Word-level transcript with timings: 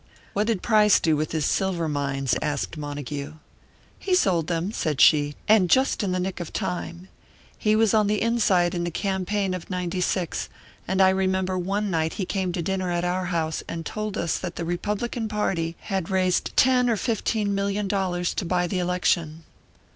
"What 0.33 0.47
did 0.47 0.63
Price 0.63 0.99
do 0.99 1.15
with 1.15 1.31
his 1.31 1.45
silver 1.45 1.87
mines?" 1.87 2.33
asked 2.41 2.75
Montague. 2.75 3.33
"He 3.99 4.15
sold 4.15 4.47
them," 4.47 4.71
said 4.71 4.99
she, 4.99 5.35
"and 5.47 5.69
just 5.69 6.01
in 6.01 6.11
the 6.11 6.19
nick 6.19 6.39
of 6.39 6.51
time. 6.51 7.07
He 7.55 7.75
was 7.75 7.93
on 7.93 8.07
the 8.07 8.19
inside 8.19 8.73
in 8.73 8.83
the 8.83 8.89
campaign 8.89 9.53
of 9.53 9.69
'96, 9.69 10.49
and 10.87 11.03
I 11.03 11.09
remember 11.09 11.55
one 11.55 11.91
night 11.91 12.13
he 12.13 12.25
came 12.25 12.51
to 12.53 12.63
dinner 12.63 12.89
at 12.89 13.03
our 13.05 13.25
house 13.25 13.61
and 13.69 13.85
told 13.85 14.17
us 14.17 14.39
that 14.39 14.55
the 14.55 14.65
Republican 14.65 15.27
party 15.27 15.75
had 15.81 16.09
raised 16.09 16.57
ten 16.57 16.89
or 16.89 16.97
fifteen 16.97 17.53
million 17.53 17.87
dollars 17.87 18.33
to 18.33 18.43
buy 18.43 18.65
the 18.65 18.79
election. 18.79 19.43